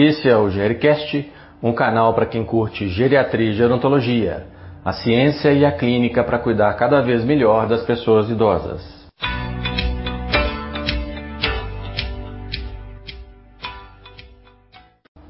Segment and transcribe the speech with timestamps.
[0.00, 1.28] Esse é o Gericast,
[1.60, 4.46] um canal para quem curte geriatria e gerontologia,
[4.84, 8.80] a ciência e a clínica para cuidar cada vez melhor das pessoas idosas.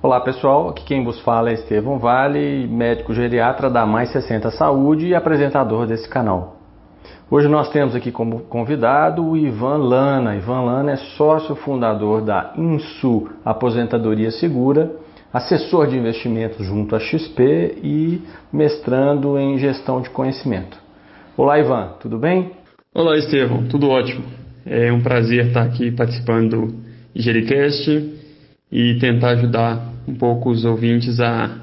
[0.03, 5.07] Olá pessoal, aqui quem vos fala é Estevão Vale, médico geriatra da Mais 60 Saúde
[5.07, 6.58] e apresentador desse canal.
[7.31, 10.35] Hoje nós temos aqui como convidado o Ivan Lana.
[10.35, 14.91] Ivan Lana é sócio fundador da Insu Aposentadoria Segura,
[15.31, 20.79] assessor de investimentos junto à XP e mestrando em gestão de conhecimento.
[21.37, 22.53] Olá, Ivan, tudo bem?
[22.95, 24.25] Olá, Estevão, tudo ótimo.
[24.65, 26.75] É um prazer estar aqui participando do
[27.15, 28.11] Gericast
[28.73, 31.59] e tentar ajudar um pouco os ouvintes a,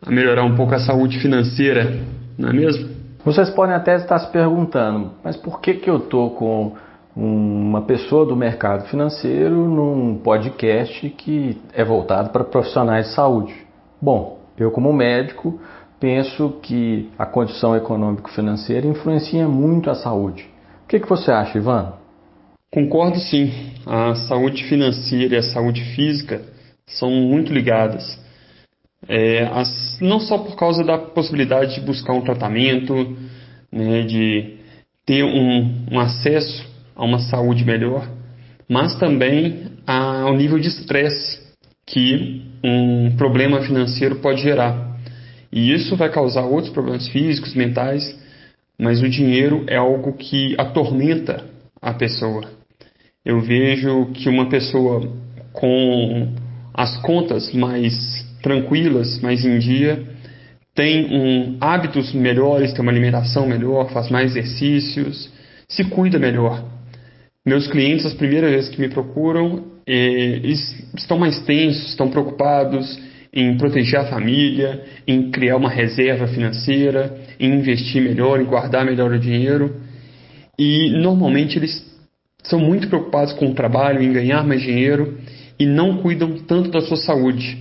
[0.00, 1.98] a melhorar um pouco a saúde financeira,
[2.38, 2.93] não é mesmo?
[3.24, 6.74] Vocês podem até estar se perguntando, mas por que, que eu estou com
[7.16, 13.54] uma pessoa do mercado financeiro num podcast que é voltado para profissionais de saúde?
[14.00, 15.58] Bom, eu como médico
[15.98, 20.46] penso que a condição econômico-financeira influencia muito a saúde.
[20.84, 21.94] O que, que você acha, Ivan?
[22.70, 23.50] Concordo sim.
[23.86, 26.42] A saúde financeira e a saúde física
[26.86, 28.22] são muito ligadas.
[29.08, 33.16] É, as, não só por causa da possibilidade de buscar um tratamento,
[33.74, 34.54] né, de
[35.04, 38.08] ter um, um, acesso a uma saúde melhor,
[38.68, 41.42] mas também ao nível de estresse
[41.84, 44.96] que um problema financeiro pode gerar.
[45.52, 48.18] E isso vai causar outros problemas físicos, mentais,
[48.78, 51.44] mas o dinheiro é algo que atormenta
[51.82, 52.48] a pessoa.
[53.24, 55.12] Eu vejo que uma pessoa
[55.52, 56.32] com
[56.72, 60.13] as contas mais tranquilas, mais em dia,
[60.74, 65.30] tem um, hábitos melhores, tem uma alimentação melhor, faz mais exercícios,
[65.68, 66.64] se cuida melhor.
[67.46, 70.60] Meus clientes, as primeiras vezes que me procuram, eh, eles
[70.96, 72.98] estão mais tensos, estão preocupados
[73.32, 79.12] em proteger a família, em criar uma reserva financeira, em investir melhor, em guardar melhor
[79.12, 79.76] o dinheiro.
[80.58, 81.84] E normalmente eles
[82.44, 85.18] são muito preocupados com o trabalho, em ganhar mais dinheiro
[85.58, 87.58] e não cuidam tanto da sua saúde.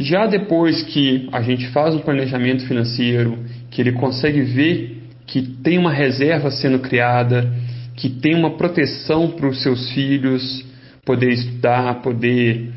[0.00, 3.38] Já depois que a gente faz um planejamento financeiro,
[3.70, 7.52] que ele consegue ver que tem uma reserva sendo criada,
[7.96, 10.64] que tem uma proteção para os seus filhos
[11.04, 12.72] poder estudar, poder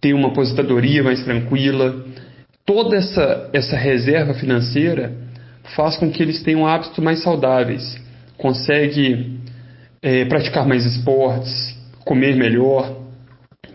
[0.00, 2.04] ter uma aposentadoria mais tranquila,
[2.66, 5.12] toda essa, essa reserva financeira
[5.76, 7.96] faz com que eles tenham hábitos mais saudáveis,
[8.36, 9.38] consegue
[10.02, 13.00] é, praticar mais esportes, comer melhor,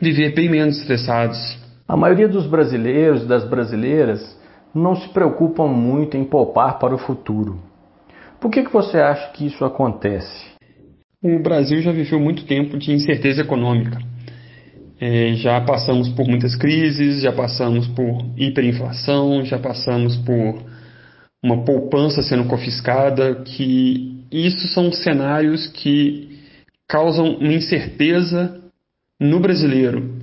[0.02, 1.59] viver bem menos estressados.
[1.90, 4.38] A maioria dos brasileiros e das brasileiras
[4.76, 7.60] não se preocupam muito em poupar para o futuro.
[8.40, 10.52] Por que, que você acha que isso acontece?
[11.20, 13.98] O Brasil já viveu muito tempo de incerteza econômica.
[15.02, 20.62] É, já passamos por muitas crises, já passamos por hiperinflação, já passamos por
[21.42, 26.38] uma poupança sendo confiscada, que isso são cenários que
[26.88, 28.62] causam uma incerteza
[29.20, 30.19] no brasileiro.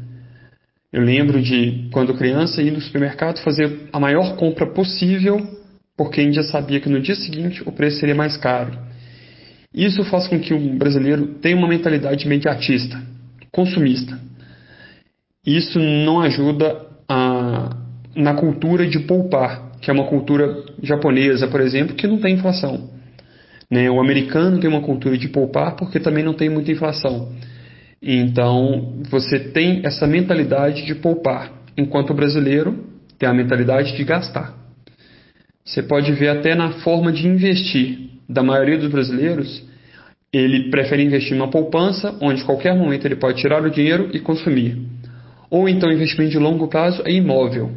[0.93, 5.45] Eu lembro de, quando criança, ir no supermercado fazer a maior compra possível,
[5.97, 8.79] porque a gente já sabia que no dia seguinte o preço seria mais caro.
[9.75, 13.01] Isso faz com que o brasileiro tenha uma mentalidade imediatista,
[13.53, 14.19] consumista.
[15.45, 17.77] Isso não ajuda a,
[18.15, 22.91] na cultura de poupar, que é uma cultura japonesa, por exemplo, que não tem inflação.
[23.71, 23.91] Né?
[23.91, 27.33] O americano tem uma cultura de poupar porque também não tem muita inflação.
[28.09, 32.85] Então, você tem essa mentalidade de poupar, enquanto o brasileiro
[33.19, 34.55] tem a mentalidade de gastar.
[35.65, 39.61] Você pode ver até na forma de investir da maioria dos brasileiros,
[40.33, 44.79] ele prefere investir numa poupança, onde qualquer momento ele pode tirar o dinheiro e consumir.
[45.51, 47.73] Ou então investimento de longo prazo é imóvel,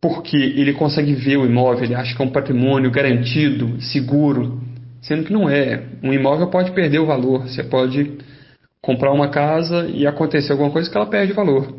[0.00, 4.60] porque ele consegue ver o imóvel, ele acha que é um patrimônio garantido, seguro,
[5.00, 5.82] sendo que não é.
[6.04, 8.12] Um imóvel pode perder o valor, você pode
[8.86, 11.74] comprar uma casa e acontecer alguma coisa que ela perde valor.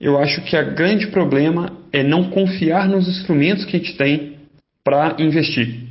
[0.00, 4.38] Eu acho que o grande problema é não confiar nos instrumentos que a gente tem
[4.82, 5.84] para investir.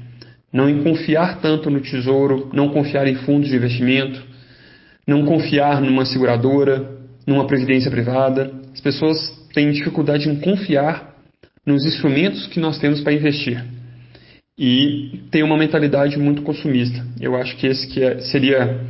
[0.52, 4.22] Não confiar tanto no tesouro, não confiar em fundos de investimento,
[5.08, 6.86] não confiar numa seguradora,
[7.26, 8.52] numa previdência privada.
[8.74, 9.18] As pessoas
[9.54, 11.16] têm dificuldade em confiar
[11.66, 13.64] nos instrumentos que nós temos para investir
[14.60, 17.04] e tem uma mentalidade muito consumista.
[17.22, 18.82] Eu acho que esse que é, seria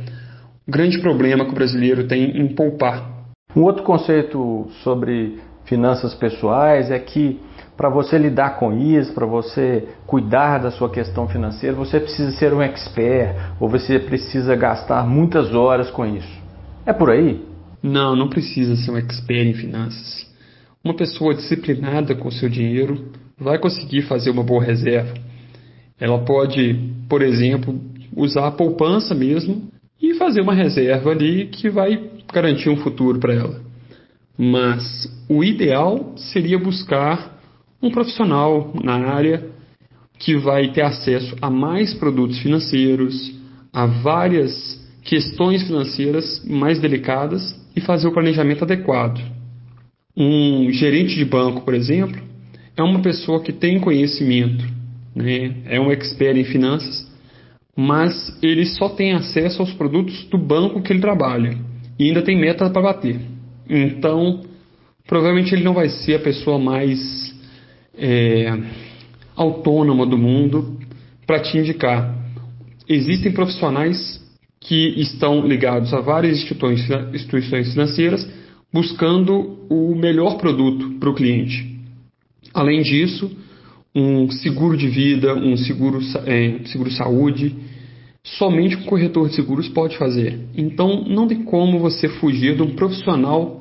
[0.66, 3.12] grande problema que o brasileiro tem em poupar.
[3.54, 7.40] Um outro conceito sobre finanças pessoais é que
[7.76, 12.52] para você lidar com isso, para você cuidar da sua questão financeira, você precisa ser
[12.52, 16.42] um expert ou você precisa gastar muitas horas com isso.
[16.86, 17.44] É por aí?
[17.82, 20.26] Não, não precisa ser um expert em finanças.
[20.84, 25.12] Uma pessoa disciplinada com o seu dinheiro vai conseguir fazer uma boa reserva.
[25.98, 26.74] Ela pode,
[27.08, 27.78] por exemplo,
[28.16, 29.73] usar a poupança mesmo
[30.10, 33.60] e fazer uma reserva ali que vai garantir um futuro para ela.
[34.36, 37.40] Mas o ideal seria buscar
[37.82, 39.46] um profissional na área
[40.18, 43.34] que vai ter acesso a mais produtos financeiros,
[43.72, 49.20] a várias questões financeiras mais delicadas e fazer o planejamento adequado.
[50.16, 52.20] Um gerente de banco, por exemplo,
[52.76, 54.64] é uma pessoa que tem conhecimento,
[55.14, 55.56] né?
[55.66, 57.03] é um expert em finanças,
[57.76, 61.58] mas ele só tem acesso aos produtos do banco que ele trabalha
[61.98, 63.20] e ainda tem meta para bater.
[63.68, 64.42] Então,
[65.06, 67.34] provavelmente ele não vai ser a pessoa mais
[67.96, 68.56] é,
[69.36, 70.78] autônoma do mundo
[71.26, 72.14] para te indicar.
[72.88, 74.22] Existem profissionais
[74.60, 78.26] que estão ligados a várias instituições financeiras
[78.72, 81.78] buscando o melhor produto para o cliente.
[82.52, 83.30] Além disso,
[83.94, 87.54] um seguro de vida, um seguro, é, seguro saúde,
[88.24, 90.40] somente um corretor de seguros pode fazer.
[90.56, 93.60] Então, não tem como você fugir de um profissional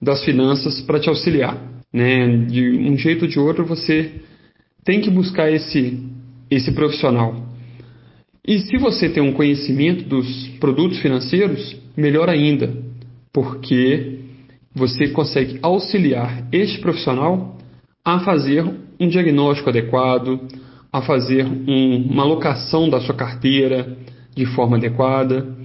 [0.00, 1.60] das finanças para te auxiliar.
[1.92, 2.46] Né?
[2.46, 4.12] De um jeito ou de outro, você
[4.84, 5.98] tem que buscar esse,
[6.50, 7.44] esse profissional.
[8.46, 12.72] E se você tem um conhecimento dos produtos financeiros, melhor ainda,
[13.32, 14.18] porque
[14.74, 17.56] você consegue auxiliar este profissional
[18.04, 18.64] a fazer
[19.00, 20.40] um diagnóstico adequado,
[20.92, 23.96] a fazer um, uma alocação da sua carteira
[24.34, 25.56] de forma adequada.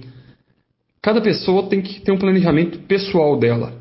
[1.02, 3.72] Cada pessoa tem que ter um planejamento pessoal dela.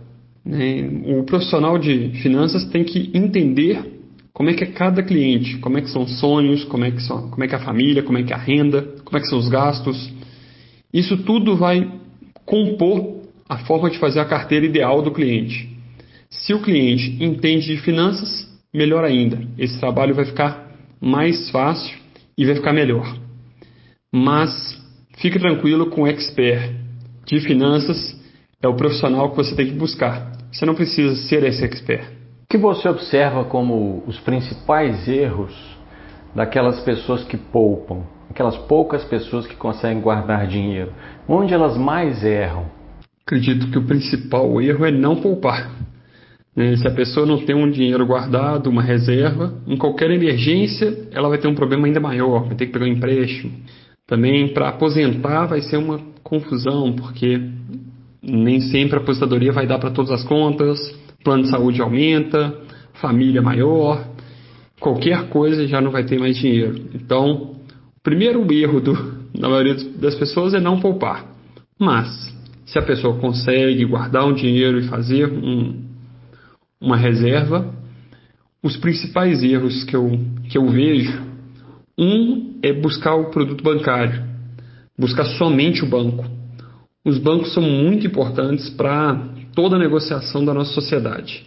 [0.46, 0.90] Né?
[1.06, 4.00] O profissional de finanças tem que entender
[4.34, 7.02] como é que é cada cliente, como é que são os sonhos, como é que,
[7.02, 9.22] são, como é, que é a família, como é que é a renda, como é
[9.22, 10.12] que são os gastos.
[10.94, 11.92] Isso tudo vai
[12.46, 13.20] compor
[13.50, 15.70] a forma de fazer a carteira ideal do cliente.
[16.30, 19.42] Se o cliente entende de finanças, melhor ainda.
[19.58, 20.72] Esse trabalho vai ficar
[21.02, 21.98] mais fácil
[22.38, 23.18] e vai ficar melhor.
[24.14, 24.79] Mas
[25.20, 26.72] fique tranquilo com o expert
[27.26, 28.18] de finanças,
[28.62, 30.32] é o profissional que você tem que buscar.
[30.52, 32.04] Você não precisa ser esse expert.
[32.44, 35.54] O que você observa como os principais erros
[36.36, 40.92] daquelas pessoas que poupam, aquelas poucas pessoas que conseguem guardar dinheiro?
[41.28, 42.66] Onde elas mais erram?
[43.26, 45.72] Acredito que o principal erro é não poupar.
[46.56, 46.76] Né?
[46.78, 51.38] Se a pessoa não tem um dinheiro guardado, uma reserva, em qualquer emergência ela vai
[51.38, 53.52] ter um problema ainda maior, vai ter que pegar um empréstimo.
[54.10, 57.40] Também para aposentar vai ser uma confusão, porque
[58.24, 60.80] nem sempre a aposentadoria vai dar para todas as contas,
[61.24, 62.60] plano de saúde aumenta,
[62.94, 64.04] família maior,
[64.80, 66.90] qualquer coisa já não vai ter mais dinheiro.
[66.96, 67.52] Então,
[67.98, 68.94] o primeiro erro do,
[69.40, 71.28] da maioria das pessoas é não poupar.
[71.78, 72.36] Mas,
[72.66, 75.84] se a pessoa consegue guardar um dinheiro e fazer um,
[76.82, 77.72] uma reserva,
[78.64, 80.20] os principais erros que eu,
[80.50, 81.22] que eu vejo,
[81.96, 84.24] um é buscar o produto bancário,
[84.98, 86.26] buscar somente o banco.
[87.06, 89.16] Os bancos são muito importantes para
[89.56, 91.46] toda a negociação da nossa sociedade,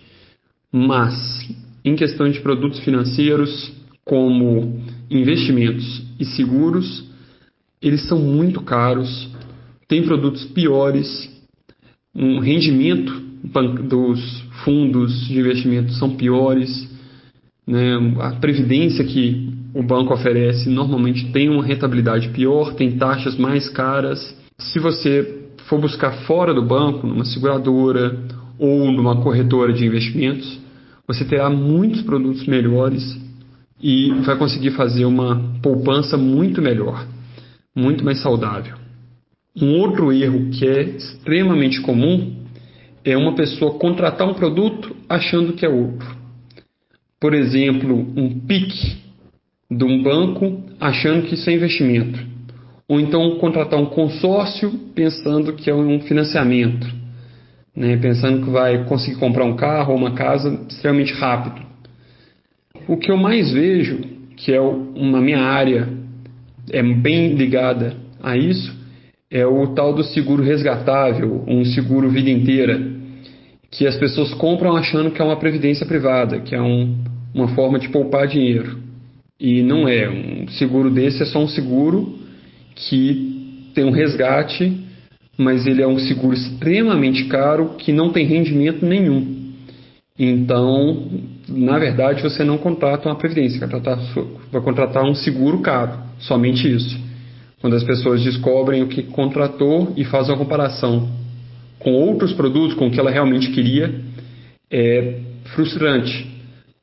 [0.73, 1.14] mas
[1.85, 3.73] em questão de produtos financeiros,
[4.05, 4.81] como
[5.11, 7.05] investimentos e seguros,
[7.81, 9.31] eles são muito caros
[9.93, 11.31] tem produtos piores,
[12.15, 13.12] um rendimento
[13.87, 16.88] dos fundos de investimento são piores,
[17.67, 17.98] né?
[18.20, 24.36] a previdência que o banco oferece normalmente tem uma rentabilidade pior, tem taxas mais caras.
[24.58, 28.19] Se você for buscar fora do banco, numa seguradora
[28.58, 30.60] ou numa corretora de investimentos,
[31.06, 33.19] você terá muitos produtos melhores
[33.81, 37.06] e vai conseguir fazer uma poupança muito melhor,
[37.74, 38.76] muito mais saudável.
[39.56, 42.36] Um outro erro que é extremamente comum
[43.05, 46.17] é uma pessoa contratar um produto achando que é outro.
[47.20, 49.02] Por exemplo, um PIC
[49.76, 52.19] de um banco achando que isso é investimento.
[52.88, 56.86] Ou então contratar um consórcio pensando que é um financiamento,
[57.74, 57.96] né?
[57.96, 61.64] pensando que vai conseguir comprar um carro ou uma casa extremamente rápido.
[62.86, 64.00] O que eu mais vejo,
[64.36, 65.88] que é uma minha área
[66.70, 68.74] é bem ligada a isso,
[69.31, 72.79] é o tal do seguro resgatável, um seguro vida inteira,
[73.70, 76.98] que as pessoas compram achando que é uma previdência privada, que é um,
[77.34, 78.76] uma forma de poupar dinheiro.
[79.43, 80.08] E não é.
[80.08, 82.19] Um seguro desse é só um seguro
[82.77, 84.81] que tem um resgate,
[85.37, 89.43] mas ele é um seguro extremamente caro que não tem rendimento nenhum.
[90.19, 91.11] Então,
[91.49, 93.99] na verdade, você não contrata uma previdência, vai contratar,
[94.53, 97.13] vai contratar um seguro caro, somente isso
[97.63, 101.08] quando as pessoas descobrem o que contratou e fazem uma comparação
[101.79, 104.01] com outros produtos, com o que ela realmente queria,
[104.69, 105.20] é
[105.55, 106.29] frustrante,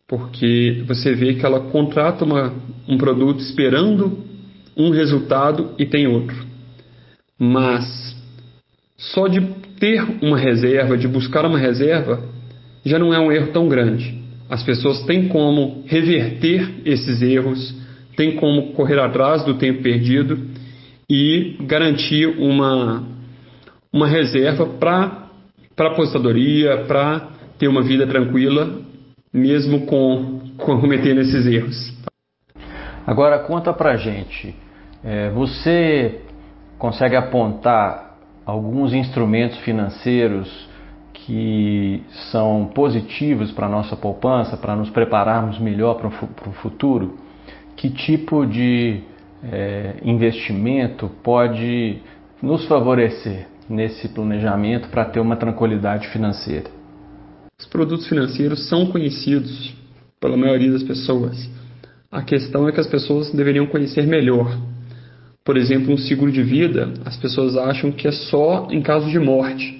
[0.10, 2.52] porque você vê que ela contrata uma,
[2.88, 4.18] um produto esperando
[4.76, 6.36] um resultado e tem outro.
[7.38, 7.86] Mas
[8.98, 9.40] só de
[9.80, 12.24] ter uma reserva, de buscar uma reserva,
[12.84, 14.18] já não é um erro tão grande.
[14.50, 17.76] As pessoas têm como reverter esses erros,
[18.18, 20.40] têm como correr atrás do tempo perdido
[21.08, 23.04] e garantir uma,
[23.94, 25.30] uma reserva para
[25.78, 28.89] a aposentadoria, para ter uma vida tranquila,
[29.34, 31.94] mesmo com, com cometendo esses erros.
[33.06, 34.56] Agora conta pra gente,
[35.04, 36.22] é, você
[36.78, 40.70] consegue apontar alguns instrumentos financeiros
[41.14, 47.18] que são positivos para a nossa poupança, para nos prepararmos melhor para o futuro?
[47.76, 49.02] Que tipo de
[49.44, 52.02] é, investimento pode
[52.42, 56.79] nos favorecer nesse planejamento para ter uma tranquilidade financeira?
[57.60, 59.74] Os produtos financeiros são conhecidos
[60.20, 61.50] pela maioria das pessoas.
[62.12, 64.58] A questão é que as pessoas deveriam conhecer melhor.
[65.44, 69.20] Por exemplo, um seguro de vida, as pessoas acham que é só em caso de
[69.20, 69.78] morte.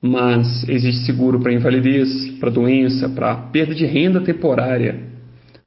[0.00, 5.00] Mas existe seguro para invalidez, para doença, para perda de renda temporária.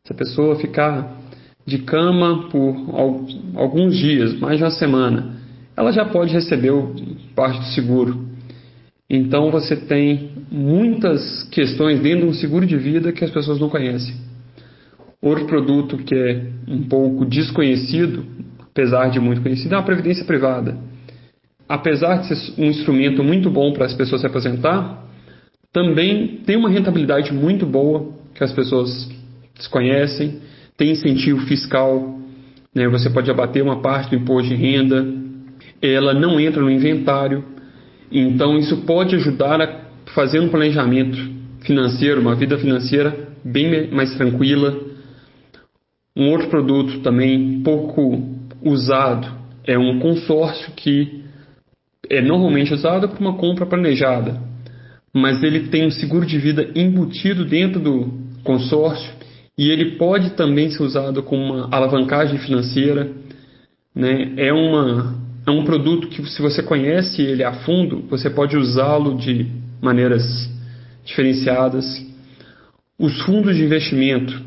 [0.04, 1.18] Se a pessoa ficar
[1.66, 2.76] de cama por
[3.56, 5.38] alguns dias, mais de uma semana,
[5.76, 6.72] ela já pode receber
[7.36, 8.25] parte do seguro.
[9.10, 13.70] Então você tem muitas questões dentro de um seguro de vida que as pessoas não
[13.70, 14.16] conhecem.
[15.22, 18.26] Outro produto que é um pouco desconhecido,
[18.62, 20.78] apesar de muito conhecido, é a previdência privada.
[21.68, 25.04] Apesar de ser um instrumento muito bom para as pessoas se aposentar,
[25.72, 29.10] também tem uma rentabilidade muito boa que as pessoas
[29.56, 30.42] desconhecem
[30.78, 32.20] tem incentivo fiscal,
[32.74, 32.88] né?
[32.88, 35.06] você pode abater uma parte do imposto de renda,
[35.82, 37.44] ela não entra no inventário,
[38.20, 41.18] então isso pode ajudar a fazer um planejamento
[41.62, 44.80] financeiro, uma vida financeira bem mais tranquila.
[46.16, 48.24] Um outro produto também pouco
[48.64, 49.28] usado
[49.66, 51.24] é um consórcio que
[52.10, 54.40] é normalmente usado para uma compra planejada,
[55.14, 59.12] mas ele tem um seguro de vida embutido dentro do consórcio
[59.58, 63.12] e ele pode também ser usado como uma alavancagem financeira.
[63.94, 64.34] Né?
[64.38, 65.16] É, uma,
[65.46, 69.48] é um produto que, se você conhece ele a fundo, você pode usá-lo de
[69.82, 70.24] maneiras
[71.04, 71.86] diferenciadas.
[72.98, 74.42] Os fundos de investimento,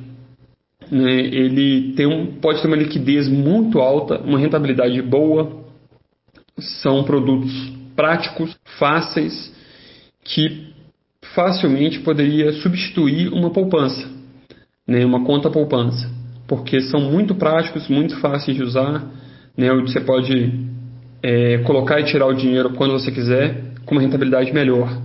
[0.91, 5.65] né, ele tem um, pode ter uma liquidez muito alta, uma rentabilidade boa.
[6.59, 7.53] São produtos
[7.95, 9.55] práticos, fáceis,
[10.25, 10.73] que
[11.35, 14.19] facilmente poderia substituir uma poupança
[14.89, 16.11] né, uma conta poupança,
[16.47, 19.05] porque são muito práticos, muito fáceis de usar,
[19.55, 20.51] né, você pode
[21.23, 25.01] é, colocar e tirar o dinheiro quando você quiser, com uma rentabilidade melhor.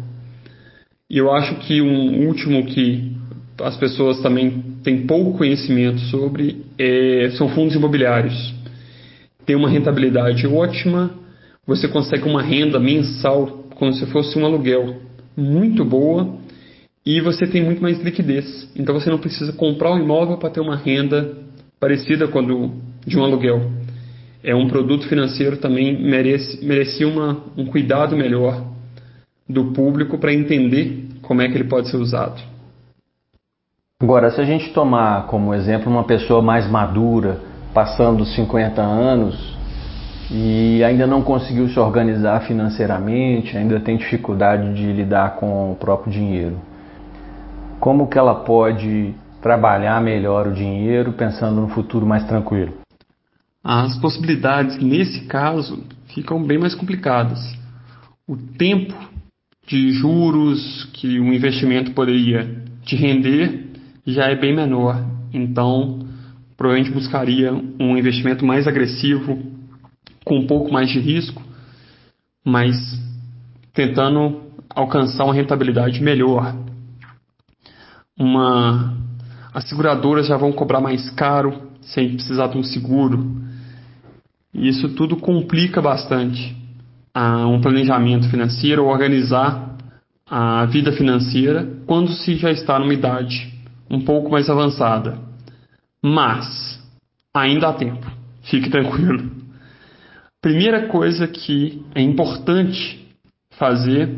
[1.10, 3.16] E eu acho que um último que
[3.62, 8.54] as pessoas também têm pouco conhecimento sobre é, são fundos imobiliários.
[9.46, 11.12] Tem uma rentabilidade ótima,
[11.66, 14.98] você consegue uma renda mensal como se fosse um aluguel
[15.36, 16.36] muito boa
[17.06, 18.70] e você tem muito mais liquidez.
[18.76, 21.38] Então você não precisa comprar um imóvel para ter uma renda
[21.80, 22.72] parecida com a do,
[23.06, 23.72] de um aluguel.
[24.44, 28.62] É um produto financeiro também merece merecia uma, um cuidado melhor
[29.48, 32.42] do público para entender como é que ele pode ser usado.
[34.02, 37.40] Agora, se a gente tomar como exemplo uma pessoa mais madura,
[37.74, 39.58] passando os 50 anos
[40.30, 46.12] e ainda não conseguiu se organizar financeiramente, ainda tem dificuldade de lidar com o próprio
[46.12, 46.58] dinheiro
[47.84, 52.72] como que ela pode trabalhar melhor o dinheiro pensando no futuro mais tranquilo?
[53.64, 57.40] As possibilidades nesse caso ficam bem mais complicadas.
[58.28, 58.94] O tempo
[59.66, 63.72] de juros que um investimento poderia te render
[64.06, 65.02] já é bem menor.
[65.34, 66.06] Então,
[66.58, 69.42] provavelmente buscaria um investimento mais agressivo,
[70.26, 71.42] com um pouco mais de risco,
[72.46, 72.76] mas
[73.74, 76.54] tentando alcançar uma rentabilidade melhor
[78.18, 78.96] uma
[79.54, 83.43] as seguradoras já vão cobrar mais caro sem precisar de um seguro.
[84.54, 86.56] E isso tudo complica bastante
[87.16, 89.78] um planejamento financeiro, organizar
[90.30, 93.54] a vida financeira quando se já está numa idade
[93.90, 95.18] um pouco mais avançada.
[96.02, 96.82] Mas
[97.34, 98.06] ainda há tempo.
[98.44, 99.32] Fique tranquilo.
[100.42, 103.08] Primeira coisa que é importante
[103.58, 104.10] fazer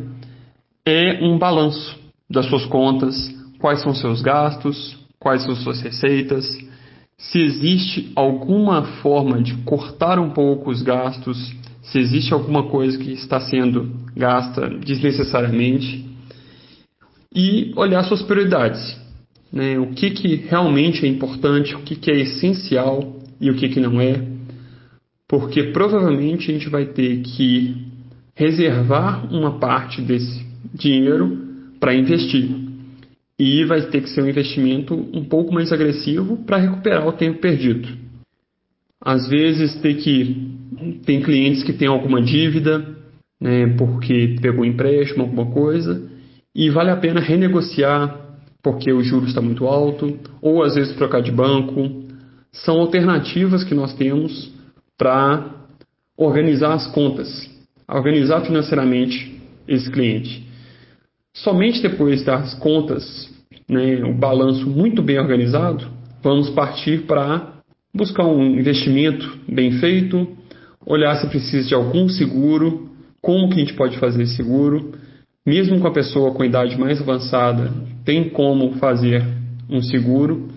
[0.86, 1.98] é um balanço
[2.30, 3.16] das suas contas,
[3.60, 6.46] quais são seus gastos, quais são suas receitas,
[7.18, 13.12] se existe alguma forma de cortar um pouco os gastos, se existe alguma coisa que
[13.12, 16.06] está sendo gasta desnecessariamente
[17.34, 18.98] e olhar suas prioridades.
[19.52, 19.78] Né?
[19.80, 23.80] O que, que realmente é importante, o que, que é essencial e o que, que
[23.80, 24.26] não é.
[25.28, 27.76] Porque provavelmente a gente vai ter que
[28.36, 31.38] reservar uma parte desse dinheiro
[31.80, 32.65] para investir.
[33.40, 37.40] E vai ter que ser um investimento um pouco mais agressivo para recuperar o tempo
[37.40, 37.88] perdido.
[39.02, 40.56] Às vezes tem que
[41.06, 42.96] tem clientes que têm alguma dívida,
[43.40, 46.10] né, porque pegou empréstimo, alguma coisa,
[46.54, 48.26] e vale a pena renegociar
[48.64, 52.04] porque o juros está muito alto, ou às vezes trocar de banco.
[52.52, 54.52] São alternativas que nós temos
[54.98, 55.68] para
[56.18, 57.30] organizar as contas,
[57.88, 60.45] organizar financeiramente esse cliente.
[61.36, 63.30] Somente depois das contas,
[63.70, 65.86] né, o balanço muito bem organizado,
[66.24, 67.56] vamos partir para
[67.94, 70.28] buscar um investimento bem feito,
[70.86, 72.90] olhar se precisa de algum seguro,
[73.22, 74.94] como que a gente pode fazer esse seguro,
[75.46, 77.70] mesmo com a pessoa com idade mais avançada,
[78.06, 79.22] tem como fazer
[79.70, 80.48] um seguro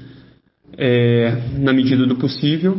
[0.77, 2.79] é, na medida do possível,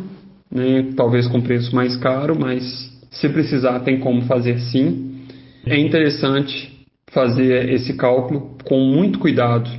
[0.49, 2.63] né, talvez com preço mais caro, mas
[3.11, 5.25] se precisar tem como fazer sim.
[5.65, 6.78] É interessante
[7.11, 9.69] fazer esse cálculo com muito cuidado.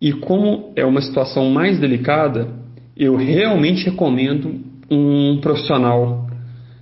[0.00, 2.48] E como é uma situação mais delicada,
[2.96, 6.26] eu realmente recomendo um profissional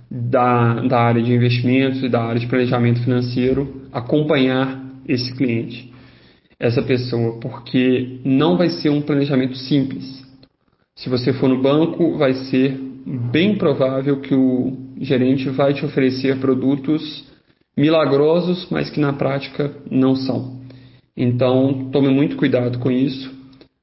[0.09, 5.91] da, da área de investimentos e da área de planejamento financeiro acompanhar esse cliente,
[6.59, 10.23] essa pessoa, porque não vai ser um planejamento simples.
[10.95, 12.79] Se você for no banco, vai ser
[13.31, 17.25] bem provável que o gerente vai te oferecer produtos
[17.77, 20.59] milagrosos, mas que na prática não são.
[21.15, 23.33] Então, tome muito cuidado com isso,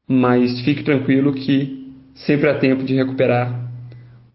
[0.08, 3.70] mas fique tranquilo que sempre há tempo de recuperar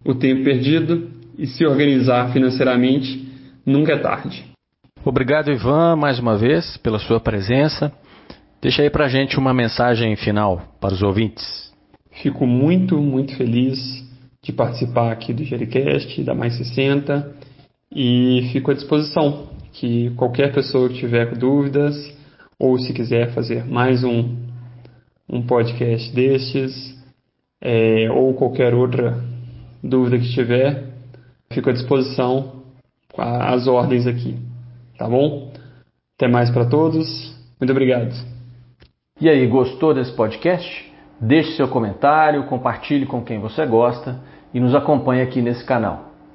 [0.06, 3.28] o tempo perdido e se organizar financeiramente
[3.66, 4.46] nunca é tarde.
[5.04, 7.92] Obrigado, Ivan, mais uma vez pela sua presença.
[8.62, 11.72] Deixa aí pra gente uma mensagem final para os ouvintes.
[12.22, 13.78] Fico muito, muito feliz
[14.42, 17.37] de participar aqui do Jericast, da Mais 60,
[17.92, 21.96] e fico à disposição que qualquer pessoa que tiver dúvidas
[22.60, 24.36] ou se quiser fazer mais um,
[25.30, 26.98] um podcast destes,
[27.62, 29.22] é, ou qualquer outra
[29.84, 30.86] dúvida que tiver,
[31.52, 32.64] fico à disposição
[33.18, 34.38] às ordens aqui.
[34.98, 35.52] Tá bom?
[36.18, 37.08] Até mais para todos.
[37.60, 38.14] Muito obrigado.
[39.20, 40.92] E aí, gostou desse podcast?
[41.20, 44.20] Deixe seu comentário, compartilhe com quem você gosta
[44.54, 46.07] e nos acompanhe aqui nesse canal.